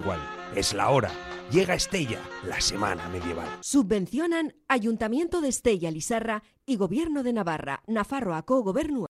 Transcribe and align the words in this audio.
Igual, 0.00 0.20
es 0.56 0.72
la 0.72 0.88
hora. 0.88 1.10
Llega 1.50 1.74
Estella, 1.74 2.20
la 2.46 2.60
semana 2.60 3.08
medieval. 3.08 3.46
Subvencionan 3.60 4.54
Ayuntamiento 4.66 5.40
de 5.42 5.48
Estella 5.48 5.90
Lisarra 5.90 6.42
y 6.64 6.76
Gobierno 6.76 7.22
de 7.22 7.32
Navarra, 7.34 7.82
Nafarroako 7.86 8.62
Gobernua. 8.62 9.06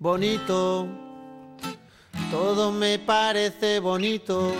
Bonito, 0.00 0.88
todo 2.30 2.72
me 2.72 2.98
parece 2.98 3.78
bonito. 3.78 4.52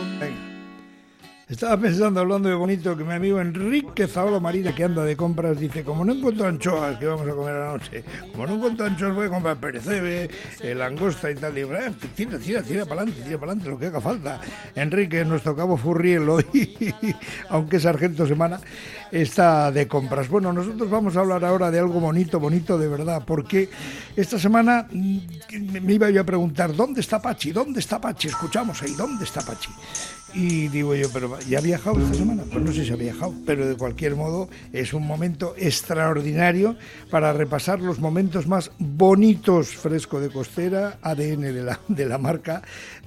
Estaba 1.46 1.76
pensando, 1.76 2.20
hablando 2.20 2.48
de 2.48 2.54
bonito, 2.54 2.96
que 2.96 3.04
mi 3.04 3.12
amigo 3.12 3.38
Enrique 3.38 4.06
Zaola 4.06 4.40
Marina, 4.40 4.74
que 4.74 4.82
anda 4.82 5.04
de 5.04 5.14
compras, 5.14 5.60
dice, 5.60 5.84
como 5.84 6.02
no 6.02 6.14
encuentro 6.14 6.46
anchoas, 6.46 6.96
que 6.98 7.04
vamos 7.04 7.28
a 7.28 7.32
comer 7.32 7.54
a 7.54 7.58
la 7.66 7.72
noche, 7.72 8.02
como 8.32 8.46
no 8.46 8.54
encuentro 8.54 8.86
anchoas, 8.86 9.14
voy 9.14 9.26
a 9.26 9.28
comprar 9.28 9.56
percebe, 9.58 10.30
eh, 10.62 10.74
langosta 10.74 11.30
y 11.30 11.34
tal. 11.34 11.52
Y 11.52 11.56
digo, 11.56 11.72
"Ah, 11.74 11.92
tira, 12.16 12.38
tira, 12.38 12.62
tira 12.62 12.86
para 12.86 13.02
adelante, 13.02 13.22
tira 13.26 13.38
para 13.38 13.52
adelante, 13.52 13.70
lo 13.70 13.78
que 13.78 13.86
haga 13.86 14.00
falta. 14.00 14.40
Enrique, 14.74 15.22
nuestro 15.26 15.54
cabo 15.54 15.76
Furriel 15.76 16.26
hoy, 16.30 16.46
aunque 17.50 17.76
es 17.76 17.82
sargento 17.82 18.26
semana, 18.26 18.58
está 19.12 19.70
de 19.70 19.86
compras. 19.86 20.30
Bueno, 20.30 20.50
nosotros 20.50 20.88
vamos 20.88 21.14
a 21.14 21.20
hablar 21.20 21.44
ahora 21.44 21.70
de 21.70 21.78
algo 21.78 22.00
bonito, 22.00 22.40
bonito 22.40 22.78
de 22.78 22.88
verdad, 22.88 23.22
porque 23.26 23.68
esta 24.16 24.38
semana 24.38 24.86
mm, 24.90 25.18
me 25.82 25.92
iba 25.92 26.08
yo 26.08 26.22
a 26.22 26.24
preguntar, 26.24 26.74
¿dónde 26.74 27.02
está 27.02 27.20
Pachi? 27.20 27.52
¿Dónde 27.52 27.80
está 27.80 28.00
Pachi? 28.00 28.28
Escuchamos 28.28 28.82
ahí, 28.82 28.94
¿dónde 28.96 29.24
está 29.24 29.42
Pachi? 29.42 29.68
Y 30.34 30.66
digo 30.66 30.96
yo, 30.96 31.08
pero 31.12 31.38
¿ya 31.48 31.58
ha 31.58 31.62
viajado 31.62 32.00
esta 32.00 32.14
semana? 32.14 32.42
Pues 32.50 32.64
no 32.64 32.72
sé 32.72 32.84
si 32.84 32.92
ha 32.92 32.96
viajado, 32.96 33.32
pero 33.46 33.68
de 33.68 33.76
cualquier 33.76 34.16
modo 34.16 34.48
es 34.72 34.92
un 34.92 35.06
momento 35.06 35.54
extraordinario 35.56 36.74
para 37.08 37.32
repasar 37.32 37.80
los 37.80 38.00
momentos 38.00 38.48
más 38.48 38.72
bonitos 38.78 39.68
fresco 39.68 40.18
de 40.18 40.30
costera, 40.30 40.98
ADN 41.02 41.42
de 41.42 41.62
la, 41.62 41.78
de 41.86 42.06
la 42.06 42.18
marca, 42.18 42.62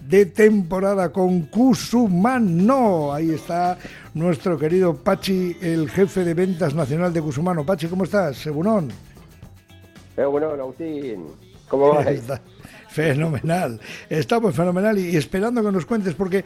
de 0.08 0.26
temporada 0.28 1.12
con 1.12 1.42
Cusumano. 1.48 3.14
Ahí 3.14 3.32
está 3.32 3.78
nuestro 4.14 4.58
querido 4.58 4.96
Pachi, 4.96 5.58
el 5.62 5.90
jefe 5.90 6.24
de 6.24 6.34
ventas 6.34 6.74
nacional 6.74 7.12
de 7.12 7.22
Cusumano. 7.22 7.66
Pachi, 7.66 7.88
¿cómo 7.88 8.06
estás? 8.06 8.38
Segunón. 8.38 8.90
Eh, 10.16 10.26
bueno, 10.26 10.52
Agustín, 10.52 11.26
¿cómo 11.68 11.94
vas? 11.94 12.08
Fenomenal, 12.90 13.80
estamos 14.10 14.56
fenomenal 14.56 14.98
y, 14.98 15.10
y 15.10 15.18
esperando 15.18 15.64
que 15.64 15.72
nos 15.72 15.86
cuentes, 15.86 16.14
porque 16.14 16.46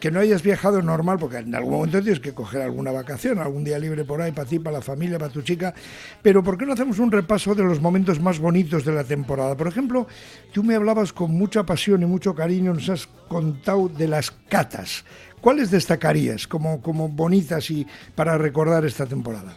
que 0.00 0.10
no 0.10 0.20
hayas 0.20 0.42
viajado 0.42 0.82
normal, 0.82 1.18
porque 1.18 1.38
en 1.38 1.54
algún 1.54 1.72
momento 1.72 2.00
tienes 2.00 2.20
que 2.20 2.32
coger 2.32 2.62
alguna 2.62 2.90
vacación, 2.90 3.38
algún 3.38 3.64
día 3.64 3.78
libre 3.78 4.04
por 4.04 4.20
ahí 4.20 4.32
para 4.32 4.48
ti, 4.48 4.58
para 4.58 4.78
la 4.78 4.82
familia, 4.82 5.18
para 5.18 5.32
tu 5.32 5.42
chica, 5.42 5.74
pero 6.22 6.42
¿por 6.42 6.56
qué 6.56 6.66
no 6.66 6.72
hacemos 6.72 6.98
un 6.98 7.12
repaso 7.12 7.54
de 7.54 7.62
los 7.62 7.80
momentos 7.80 8.20
más 8.20 8.38
bonitos 8.38 8.84
de 8.84 8.92
la 8.92 9.04
temporada? 9.04 9.56
Por 9.56 9.68
ejemplo, 9.68 10.06
tú 10.52 10.64
me 10.64 10.74
hablabas 10.74 11.12
con 11.12 11.32
mucha 11.32 11.64
pasión 11.64 12.02
y 12.02 12.06
mucho 12.06 12.34
cariño, 12.34 12.74
nos 12.74 12.88
has 12.88 13.06
contado 13.28 13.88
de 13.88 14.08
las 14.08 14.30
catas. 14.30 15.04
¿Cuáles 15.40 15.70
destacarías 15.70 16.48
como, 16.48 16.82
como 16.82 17.08
bonitas 17.08 17.70
y 17.70 17.86
para 18.14 18.36
recordar 18.38 18.84
esta 18.84 19.06
temporada? 19.06 19.54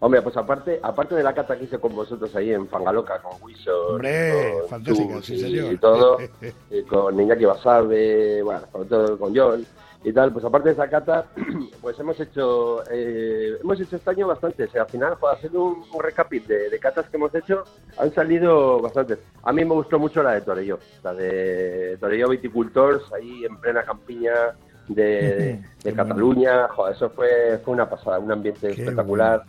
Hombre, 0.00 0.22
pues 0.22 0.36
aparte, 0.36 0.78
aparte 0.82 1.16
de 1.16 1.22
la 1.24 1.34
cata 1.34 1.58
que 1.58 1.64
hice 1.64 1.78
con 1.78 1.94
vosotros 1.94 2.34
ahí 2.36 2.52
en 2.52 2.68
Fangaloca, 2.68 3.20
con 3.20 3.32
Wilson, 3.42 3.94
Hombre, 3.94 4.54
con 4.60 4.68
fantástica, 4.68 5.14
Chus 5.14 5.26
sí, 5.26 5.34
y, 5.34 5.40
señor. 5.40 5.72
y 5.72 5.78
todo, 5.78 6.18
y 6.70 6.82
con 6.82 7.20
Iñaki 7.20 7.44
Basabe, 7.44 8.42
bueno, 8.42 8.60
con 8.70 8.86
todo, 8.86 9.18
con 9.18 9.36
John 9.36 9.66
y 10.04 10.12
tal, 10.12 10.32
pues 10.32 10.44
aparte 10.44 10.68
de 10.68 10.74
esa 10.74 10.88
cata, 10.88 11.26
pues 11.80 11.98
hemos 11.98 12.18
hecho, 12.20 12.84
eh, 12.90 13.58
hemos 13.60 13.80
hecho 13.80 13.96
este 13.96 14.10
año 14.10 14.28
bastantes, 14.28 14.74
al 14.76 14.86
final, 14.86 15.16
joder, 15.16 15.36
haciendo 15.36 15.64
un, 15.64 15.84
un 15.92 16.00
recapit 16.00 16.46
de, 16.46 16.70
de 16.70 16.78
catas 16.78 17.08
que 17.10 17.16
hemos 17.16 17.34
hecho, 17.34 17.64
han 17.98 18.14
salido 18.14 18.80
bastantes. 18.80 19.18
A 19.42 19.52
mí 19.52 19.64
me 19.64 19.74
gustó 19.74 19.98
mucho 19.98 20.22
la 20.22 20.34
de 20.34 20.42
Torelló, 20.42 20.78
la 21.02 21.12
de 21.14 21.96
Torelló 21.98 22.28
Viticultors, 22.28 23.12
ahí 23.12 23.44
en 23.44 23.56
plena 23.56 23.82
campiña 23.82 24.54
de, 24.86 25.60
de 25.82 25.92
Cataluña, 25.92 26.68
joder, 26.68 26.94
eso 26.94 27.10
fue, 27.10 27.58
fue 27.64 27.74
una 27.74 27.90
pasada, 27.90 28.20
un 28.20 28.30
ambiente 28.30 28.68
Qué 28.68 28.82
espectacular. 28.82 29.42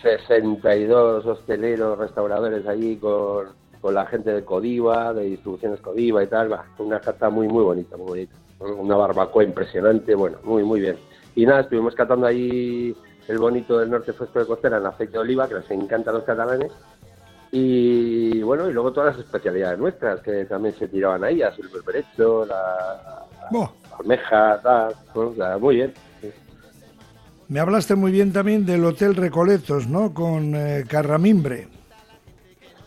62 0.00 1.26
hosteleros, 1.26 1.98
restauradores 1.98 2.66
allí 2.66 2.96
con, 2.96 3.46
con 3.80 3.94
la 3.94 4.06
gente 4.06 4.32
de 4.32 4.44
Codiva, 4.44 5.12
de 5.12 5.24
distribuciones 5.24 5.80
Codiva 5.80 6.22
y 6.22 6.26
tal. 6.26 6.48
Bah, 6.48 6.64
una 6.78 7.00
cata 7.00 7.30
muy, 7.30 7.48
muy 7.48 7.62
bonita, 7.62 7.96
muy 7.96 8.06
bonita. 8.06 8.34
Una 8.60 8.96
barbacoa 8.96 9.44
impresionante, 9.44 10.14
bueno, 10.14 10.38
muy, 10.44 10.62
muy 10.62 10.80
bien. 10.80 10.96
Y 11.34 11.44
nada, 11.44 11.60
estuvimos 11.60 11.94
catando 11.94 12.26
ahí 12.26 12.96
el 13.28 13.38
bonito 13.38 13.78
del 13.78 13.90
norte 13.90 14.12
fresco 14.12 14.38
de 14.38 14.46
costera 14.46 14.78
en 14.78 14.86
aceite 14.86 15.12
de 15.12 15.18
oliva, 15.18 15.48
que 15.48 15.54
les 15.54 15.70
encanta 15.70 16.10
a 16.10 16.14
los 16.14 16.24
catalanes. 16.24 16.72
Y 17.50 18.42
bueno, 18.42 18.68
y 18.68 18.72
luego 18.72 18.92
todas 18.92 19.14
las 19.16 19.24
especialidades 19.24 19.78
nuestras, 19.78 20.20
que 20.20 20.44
también 20.44 20.74
se 20.74 20.88
tiraban 20.88 21.22
ahí, 21.22 21.40
el 21.40 21.68
berberecho, 21.68 22.44
la, 22.46 23.26
Buah. 23.50 23.68
la 23.90 23.96
almeja, 23.98 24.60
tal. 24.62 24.94
Sea, 25.36 25.58
muy 25.58 25.76
bien. 25.76 25.94
Me 27.48 27.60
hablaste 27.60 27.94
muy 27.94 28.10
bien 28.12 28.32
también 28.32 28.64
del 28.64 28.84
Hotel 28.84 29.14
Recoletos, 29.14 29.86
¿no? 29.86 30.12
Con 30.14 30.54
eh, 30.54 30.84
Carramimbre. 30.88 31.68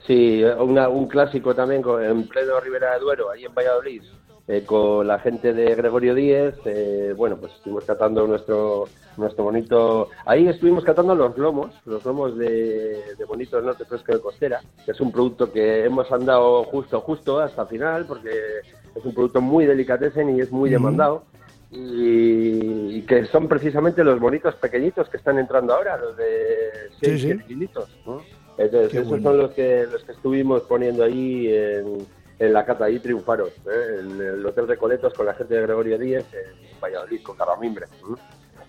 Sí, 0.06 0.42
una- 0.44 0.90
un 0.90 1.08
clásico 1.08 1.54
también 1.54 1.82
con- 1.82 2.04
en 2.04 2.28
pleno 2.28 2.60
Ribera 2.60 2.94
de 2.94 3.00
Duero, 3.00 3.30
ahí 3.30 3.44
en 3.46 3.54
Valladolid, 3.54 4.02
eh, 4.48 4.64
con 4.66 5.06
la 5.06 5.20
gente 5.20 5.54
de 5.54 5.76
Gregorio 5.76 6.16
Díez. 6.16 6.56
eh, 6.66 7.14
bueno, 7.16 7.38
pues 7.38 7.52
estuvimos 7.54 7.84
catando 7.86 8.26
nuestro 8.26 8.86
nuestro 9.18 9.46
bonito. 9.46 10.10
Ahí 10.28 10.48
estuvimos 10.48 10.84
catando 10.84 11.16
los 11.16 11.36
lomos, 11.40 11.74
los 11.86 12.06
lomos 12.06 12.38
de, 12.38 13.02
de 13.18 13.26
Bonito 13.28 13.60
Norte 13.62 13.84
Fresco 13.86 14.14
de 14.14 14.22
Costera, 14.22 14.62
que 14.86 14.92
es 14.92 15.02
un 15.02 15.12
producto 15.12 15.52
que 15.52 15.86
hemos 15.86 16.12
andado 16.12 16.64
justo, 16.66 17.02
justo 17.02 17.40
hasta 17.40 17.64
el 17.64 17.68
final, 17.68 18.06
porque 18.06 18.30
es 18.96 19.04
un 19.04 19.14
producto 19.16 19.42
muy 19.42 19.66
delicatessen 19.66 20.36
y 20.38 20.42
es 20.42 20.52
muy 20.52 20.70
demandado. 20.70 21.24
Y, 21.70 22.98
y 22.98 23.02
que 23.02 23.26
son 23.26 23.48
precisamente 23.48 24.04
los 24.04 24.20
bonitos 24.20 24.56
pequeñitos 24.56 25.10
que 25.10 25.18
están 25.18 25.38
entrando 25.38 25.74
ahora, 25.74 25.98
los 25.98 26.16
de 26.16 26.90
Sí, 27.02 27.20
6 27.20 27.22
sí. 27.22 27.70
Entonces, 28.58 28.92
Qué 28.92 28.98
esos 28.98 29.10
bueno. 29.10 29.24
son 29.30 29.38
los 29.38 29.52
que 29.52 29.86
los 29.92 30.04
que 30.04 30.14
estuvimos 30.14 30.62
poniendo 30.64 31.04
ahí 31.04 31.48
en, 31.54 32.08
en 32.40 32.54
la 32.54 32.66
cata, 32.66 32.86
ahí 32.86 33.00
triunfaron, 33.00 33.50
¿eh? 33.50 34.00
en 34.00 34.22
el 34.22 34.46
Hotel 34.46 34.68
Recoletos 34.68 35.14
con 35.14 35.26
la 35.26 35.34
gente 35.34 35.56
de 35.56 35.62
Gregorio 35.62 35.98
Díez, 36.00 36.26
en 36.34 36.80
Valladolid, 36.82 37.22
con 37.22 37.36
Carramimbre. 37.38 37.86
¿eh? 37.86 38.16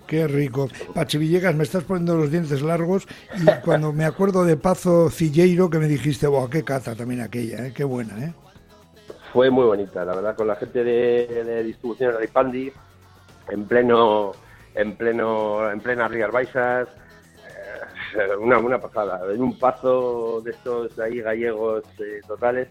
Qué 0.06 0.26
rico. 0.26 0.68
Pachi 0.94 1.18
Villegas, 1.18 1.54
me 1.54 1.62
estás 1.64 1.84
poniendo 1.84 2.16
los 2.16 2.30
dientes 2.30 2.60
largos 2.62 3.06
y 3.36 3.46
cuando 3.64 3.92
me 3.92 4.04
acuerdo 4.04 4.44
de 4.44 4.56
Pazo 4.56 5.08
Cilleiro 5.08 5.70
que 5.70 5.78
me 5.78 5.86
dijiste, 5.88 6.26
¡buah, 6.26 6.50
qué 6.50 6.64
cata 6.64 6.94
también 6.94 7.20
aquella, 7.20 7.66
¿eh? 7.66 7.72
qué 7.74 7.84
buena, 7.84 8.24
¿eh? 8.24 8.34
Fue 9.32 9.50
muy 9.50 9.64
bonita, 9.64 10.04
la 10.04 10.14
verdad, 10.14 10.36
con 10.36 10.46
la 10.48 10.56
gente 10.56 10.82
de, 10.82 11.44
de 11.44 11.62
distribución 11.62 12.12
de 12.12 12.18
Ripandi, 12.18 12.72
en 13.50 13.66
pleno, 13.66 14.32
en 14.74 14.96
pleno, 14.96 15.70
en 15.70 15.80
plena 15.80 16.08
Rías 16.08 16.30
Baixas, 16.30 16.88
eh, 18.14 18.36
una, 18.38 18.80
pasada, 18.80 19.20
en 19.32 19.42
un 19.42 19.58
paso 19.58 20.40
de 20.42 20.50
estos 20.52 20.98
ahí 20.98 21.20
gallegos 21.20 21.84
eh, 22.00 22.20
totales. 22.26 22.68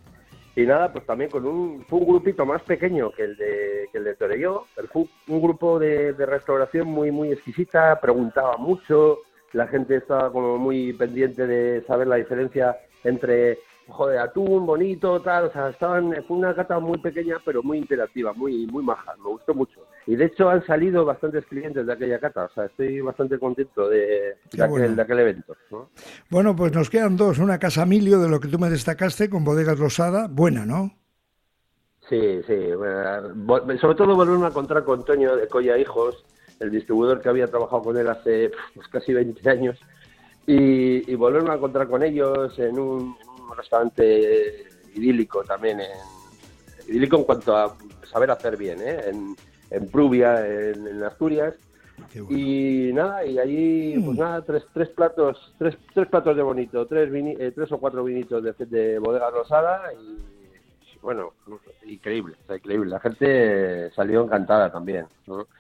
Y 0.56 0.66
nada, 0.66 0.92
pues 0.92 1.06
también 1.06 1.30
con 1.30 1.46
un, 1.46 1.86
fue 1.86 2.00
un 2.00 2.08
grupito 2.08 2.44
más 2.44 2.64
pequeño 2.64 3.12
que 3.12 3.26
el 3.26 3.38
de, 3.38 3.90
que 3.92 4.00
el 4.00 4.04
de 4.06 4.16
Torelló, 4.16 4.66
fue 4.92 5.06
un 5.28 5.40
grupo 5.40 5.78
de, 5.78 6.14
de 6.14 6.26
restauración 6.26 6.88
muy, 6.88 7.12
muy 7.12 7.32
exquisita, 7.32 8.00
preguntaba 8.02 8.58
mucho, 8.58 9.20
la 9.54 9.68
gente 9.68 9.98
estaba 9.98 10.32
como 10.32 10.58
muy 10.58 10.94
pendiente 10.94 11.46
de 11.46 11.84
saber 11.86 12.08
la 12.08 12.16
diferencia 12.16 12.76
entre 13.04 13.59
joder, 13.90 14.20
atún, 14.20 14.66
bonito, 14.66 15.22
tal, 15.22 15.46
o 15.46 15.52
sea, 15.52 15.70
estaban, 15.70 16.14
fue 16.28 16.38
una 16.38 16.54
cata 16.54 16.80
muy 16.80 16.98
pequeña, 16.98 17.38
pero 17.44 17.64
muy 17.64 17.78
interactiva, 17.78 18.34
muy, 18.34 18.68
muy 18.68 18.84
maja, 18.84 19.16
me 19.18 19.30
gustó 19.30 19.54
mucho. 19.54 19.82
Y 20.07 20.16
de 20.16 20.25
hecho 20.25 20.50
han 20.50 20.66
salido 20.66 21.03
bastantes 21.03 21.45
clientes 21.47 21.85
de 21.85 21.91
aquella 21.91 22.18
cata, 22.18 22.45
o 22.45 22.50
sea, 22.53 22.66
estoy 22.66 23.01
bastante 23.01 23.38
contento 23.38 23.90
de, 23.90 24.38
aquel, 24.57 24.95
de 24.95 25.01
aquel 25.01 25.19
evento. 25.19 25.55
¿no? 25.70 25.90
Bueno, 26.29 26.55
pues 26.55 26.72
nos 26.72 26.90
quedan 26.90 27.17
dos. 27.17 27.40
Una 27.40 27.59
Casa 27.59 27.85
Milio, 27.85 28.17
de 28.20 28.29
lo 28.29 28.40
que 28.40 28.47
tú 28.47 28.58
me 28.58 28.70
destacaste, 28.70 29.29
con 29.29 29.43
Bodegas 29.43 29.78
Losada, 29.78 30.28
buena, 30.29 30.66
¿no? 30.66 30.93
Sí, 32.08 32.41
sí, 32.47 32.55
bueno, 32.73 33.78
sobre 33.82 33.96
todo 33.96 34.16
volverme 34.16 34.46
a 34.46 34.49
encontrar 34.49 34.85
con 34.85 35.03
Toño 35.03 35.35
de 35.35 35.49
Colla 35.49 35.78
Hijos, 35.78 36.23
el 36.61 36.72
distribuidor 36.72 37.22
que 37.22 37.28
había 37.28 37.47
trabajado 37.47 37.82
con 37.82 37.97
él 37.97 38.08
hace 38.08 38.49
pues, 38.73 38.87
casi 38.87 39.14
20 39.14 39.49
años, 39.49 39.78
y, 40.46 41.11
y 41.11 41.16
volverme 41.16 41.52
a 41.52 41.55
encontrar 41.55 41.90
con 41.90 42.02
ellos 42.02 42.58
en 42.59 42.79
un, 42.79 43.17
un 43.49 43.58
restaurante 43.58 44.64
idílico 44.96 45.43
también, 45.43 45.82
en, 45.82 45.90
idílico 46.87 47.17
en 47.17 47.23
cuanto 47.26 47.58
a 47.58 47.76
saber 48.09 48.32
hacer 48.32 48.55
bien, 48.55 48.79
¿eh? 48.79 49.02
en, 49.08 49.35
en 49.72 49.87
Prubia, 49.90 50.46
en, 50.47 50.87
en 50.87 51.03
Asturias, 51.03 51.53
bueno. 52.14 52.28
y 52.37 52.91
nada, 52.93 53.25
y 53.25 53.40
allí, 53.40 53.99
pues 54.03 54.17
nada, 54.17 54.41
tres, 54.43 54.64
tres 54.73 54.90
platos, 54.90 55.53
tres, 55.58 55.78
tres 55.93 56.08
platos 56.08 56.35
de 56.35 56.43
bonito, 56.43 56.85
tres, 56.87 57.11
vini- 57.11 57.35
eh, 57.40 57.52
tres 57.53 57.72
o 57.72 57.78
cuatro 57.79 58.03
vinitos 58.03 58.43
de, 58.43 58.53
de 58.66 58.99
bodega 58.99 59.29
rosada 59.31 59.91
y 59.93 60.17
bueno, 61.02 61.31
increíble, 61.85 62.35
increíble. 62.53 62.90
La 62.90 62.99
gente 62.99 63.91
salió 63.91 64.23
encantada 64.25 64.72
también. 64.72 65.05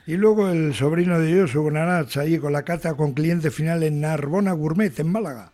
Y 0.05 0.17
luego 0.17 0.49
el 0.49 0.73
sobrino 0.73 1.19
de 1.19 1.39
Josu 1.41 1.61
Gonarach 1.63 2.17
ahí 2.17 2.37
con 2.39 2.51
la 2.53 2.63
cata 2.63 2.95
con 2.95 3.13
cliente 3.13 3.49
final 3.51 3.83
en 3.83 4.01
Narbona 4.01 4.53
Gourmet, 4.53 4.99
en 4.99 5.11
Málaga. 5.11 5.51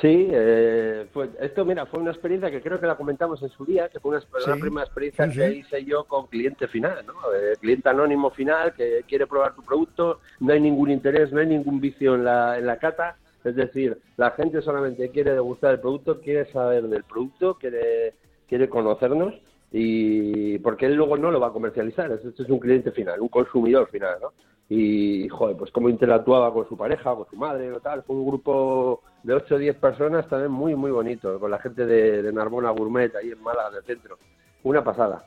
Sí, 0.00 0.28
eh, 0.30 1.06
esto 1.40 1.64
mira, 1.66 1.84
fue 1.84 2.00
una 2.00 2.10
experiencia 2.10 2.50
que 2.50 2.62
creo 2.62 2.80
que 2.80 2.86
la 2.86 2.96
comentamos 2.96 3.42
en 3.42 3.50
su 3.50 3.66
día, 3.66 3.90
que 3.90 4.00
fue 4.00 4.16
una, 4.16 4.56
primera 4.56 4.84
experiencia 4.84 5.28
que 5.28 5.56
hice 5.56 5.84
yo 5.84 6.04
con 6.04 6.26
cliente 6.26 6.68
final, 6.68 7.04
¿no? 7.06 7.12
Eh, 7.34 7.52
cliente 7.60 7.90
anónimo 7.90 8.30
final 8.30 8.72
que 8.72 9.04
quiere 9.06 9.26
probar 9.26 9.54
tu 9.54 9.62
producto, 9.62 10.20
no 10.40 10.54
hay 10.54 10.60
ningún 10.60 10.90
interés, 10.90 11.30
no 11.32 11.40
hay 11.40 11.48
ningún 11.48 11.80
vicio 11.80 12.14
en 12.14 12.24
la, 12.24 12.56
en 12.56 12.66
la 12.66 12.78
cata, 12.78 13.18
es 13.44 13.54
decir, 13.54 13.98
la 14.16 14.30
gente 14.30 14.62
solamente 14.62 15.10
quiere 15.10 15.32
degustar 15.32 15.74
el 15.74 15.80
producto, 15.80 16.20
quiere 16.20 16.50
saber 16.50 16.88
del 16.88 17.04
producto, 17.04 17.58
quiere, 17.58 18.14
quiere 18.48 18.70
conocernos 18.70 19.34
y 19.70 20.58
porque 20.60 20.86
él 20.86 20.94
luego 20.94 21.18
no 21.18 21.30
lo 21.30 21.40
va 21.40 21.48
a 21.48 21.52
comercializar, 21.52 22.10
este 22.10 22.42
es 22.42 22.48
un 22.48 22.58
cliente 22.58 22.90
final, 22.92 23.20
un 23.20 23.28
consumidor 23.28 23.90
final, 23.90 24.16
¿no? 24.22 24.32
Y 24.72 25.28
joder, 25.28 25.56
pues 25.56 25.72
cómo 25.72 25.88
interactuaba 25.88 26.52
con 26.54 26.66
su 26.68 26.76
pareja, 26.76 27.12
con 27.16 27.26
su 27.28 27.36
madre 27.36 27.72
o 27.72 27.80
tal, 27.80 28.04
fue 28.04 28.14
un 28.14 28.24
grupo 28.24 29.02
de 29.24 29.34
8 29.34 29.56
o 29.56 29.58
10 29.58 29.76
personas 29.76 30.28
también 30.28 30.52
muy 30.52 30.76
muy 30.76 30.92
bonito, 30.92 31.40
con 31.40 31.50
la 31.50 31.58
gente 31.58 31.84
de, 31.84 32.22
de 32.22 32.32
Narbona 32.32 32.70
Gourmet 32.70 33.14
ahí 33.16 33.32
en 33.32 33.42
Málaga 33.42 33.72
del 33.72 33.84
centro, 33.84 34.16
una 34.62 34.84
pasada. 34.84 35.24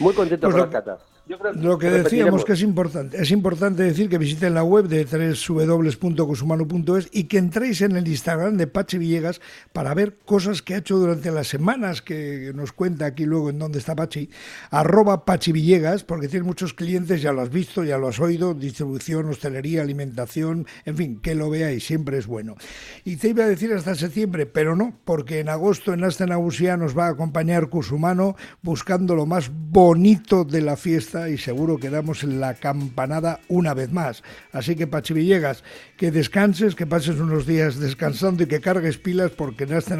Muy 0.00 0.12
contento 0.12 0.48
pues 0.48 0.54
con 0.54 0.62
las 0.62 0.70
catas. 0.70 1.09
Lo 1.54 1.78
que 1.78 1.90
decíamos 1.90 2.44
que 2.44 2.54
es 2.54 2.62
importante, 2.62 3.22
es 3.22 3.30
importante 3.30 3.84
decir 3.84 4.08
que 4.08 4.18
visiten 4.18 4.54
la 4.54 4.64
web 4.64 4.88
de 4.88 5.04
www.cosumano.es 5.04 7.08
y 7.12 7.24
que 7.24 7.38
entréis 7.38 7.82
en 7.82 7.96
el 7.96 8.08
Instagram 8.08 8.56
de 8.56 8.66
Pachi 8.66 8.98
Villegas 8.98 9.40
para 9.72 9.94
ver 9.94 10.18
cosas 10.24 10.62
que 10.62 10.74
ha 10.74 10.78
hecho 10.78 10.96
durante 10.96 11.30
las 11.30 11.46
semanas 11.46 12.02
que 12.02 12.52
nos 12.54 12.72
cuenta 12.72 13.06
aquí 13.06 13.26
luego 13.26 13.50
en 13.50 13.58
dónde 13.58 13.78
está 13.78 13.94
Pachi, 13.94 14.30
arroba 14.70 15.24
Pachi 15.24 15.52
Villegas, 15.52 16.04
porque 16.04 16.28
tiene 16.28 16.46
muchos 16.46 16.74
clientes, 16.74 17.22
ya 17.22 17.32
lo 17.32 17.42
has 17.42 17.50
visto, 17.50 17.84
ya 17.84 17.98
lo 17.98 18.08
has 18.08 18.18
oído, 18.18 18.54
distribución, 18.54 19.28
hostelería, 19.28 19.82
alimentación, 19.82 20.66
en 20.84 20.96
fin, 20.96 21.20
que 21.20 21.34
lo 21.34 21.50
veáis, 21.50 21.86
siempre 21.86 22.18
es 22.18 22.26
bueno. 22.26 22.56
Y 23.04 23.16
te 23.16 23.28
iba 23.28 23.44
a 23.44 23.48
decir 23.48 23.72
hasta 23.72 23.94
septiembre, 23.94 24.46
pero 24.46 24.74
no, 24.74 24.98
porque 25.04 25.40
en 25.40 25.48
agosto 25.48 25.92
en 25.92 26.04
Asta 26.04 26.26
Nausía 26.26 26.76
nos 26.76 26.96
va 26.96 27.06
a 27.06 27.10
acompañar 27.10 27.68
Cusumano 27.68 28.36
buscando 28.62 29.14
lo 29.14 29.26
más 29.26 29.50
bonito 29.52 30.44
de 30.44 30.62
la 30.62 30.76
fiesta 30.76 31.09
y 31.28 31.38
seguro 31.38 31.78
que 31.78 31.90
damos 31.90 32.22
la 32.24 32.54
campanada 32.54 33.40
una 33.48 33.74
vez 33.74 33.92
más. 33.92 34.22
Así 34.52 34.76
que 34.76 34.86
Pachi 34.86 35.14
Villegas, 35.14 35.64
que 35.96 36.10
descanses, 36.10 36.74
que 36.74 36.86
pases 36.86 37.18
unos 37.18 37.46
días 37.46 37.78
descansando 37.78 38.42
y 38.42 38.46
que 38.46 38.60
cargues 38.60 38.98
pilas 38.98 39.30
porque 39.30 39.64
en 39.64 39.76
esta 39.76 39.96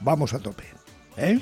vamos 0.00 0.34
a 0.34 0.38
tope. 0.38 0.64
¿Eh? 1.16 1.40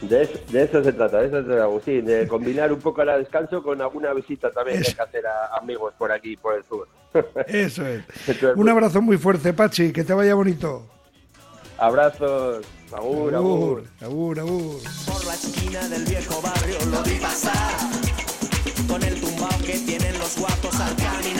De 0.00 0.22
eso, 0.22 0.82
se 0.82 0.92
trata, 0.92 1.20
de 1.20 1.26
eso 1.28 1.42
se 1.42 1.44
trata, 1.44 1.62
Agustín, 1.62 2.04
de 2.06 2.26
combinar 2.26 2.72
un 2.72 2.80
poco 2.80 3.02
el 3.02 3.20
descanso 3.20 3.62
con 3.62 3.80
alguna 3.80 4.12
visita 4.12 4.50
también 4.50 4.82
de 4.82 4.88
hacer 4.88 5.26
a 5.26 5.58
amigos 5.58 5.94
por 5.96 6.10
aquí, 6.10 6.36
por 6.36 6.56
el 6.56 6.64
sur. 6.64 6.88
Eso 7.46 7.86
es. 7.86 8.02
un 8.56 8.68
abrazo 8.68 9.00
muy 9.00 9.16
fuerte, 9.16 9.52
Pachi, 9.52 9.92
que 9.92 10.02
te 10.02 10.12
vaya 10.12 10.34
bonito. 10.34 10.88
Abrazos. 11.78 12.66
Agur, 12.94 13.34
agur. 13.34 13.84
Agur, 14.02 14.38
agur. 14.38 14.80
Por 15.06 15.24
la 15.24 15.34
esquina 15.34 15.88
del 15.88 16.04
viejo 16.04 16.42
barrio 16.42 16.78
lo 16.90 17.02
vi 17.02 17.14
pasar. 17.14 17.72
Con 18.86 19.02
el 19.02 19.18
tumbao 19.18 19.58
que 19.64 19.78
tienen 19.78 20.18
los 20.18 20.36
guapos 20.38 20.78
al 20.78 20.94
caminar. 20.96 21.32